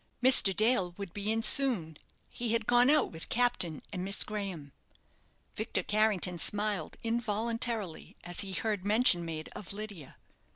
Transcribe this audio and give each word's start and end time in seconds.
Mr. 0.23 0.51
Dale 0.55 0.95
would 0.97 1.13
be 1.13 1.31
in 1.31 1.43
soon; 1.43 1.95
he 2.31 2.53
had 2.53 2.65
gone 2.65 2.89
out 2.89 3.11
with 3.11 3.29
Captain 3.29 3.83
and 3.93 4.03
Miss 4.03 4.23
Graham. 4.23 4.71
Victor 5.55 5.83
Carrington 5.83 6.39
smiled 6.39 6.97
involuntarily 7.03 8.15
as 8.23 8.39
he 8.39 8.53
heard 8.53 8.83
mention 8.83 9.23
made 9.23 9.49
of 9.49 9.73
Lydia. 9.73 10.17